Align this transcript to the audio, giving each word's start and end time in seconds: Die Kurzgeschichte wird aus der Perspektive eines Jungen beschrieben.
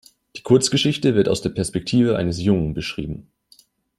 Die 0.35 0.41
Kurzgeschichte 0.41 1.13
wird 1.13 1.29
aus 1.29 1.43
der 1.43 1.51
Perspektive 1.51 2.17
eines 2.17 2.41
Jungen 2.41 2.73
beschrieben. 2.73 3.31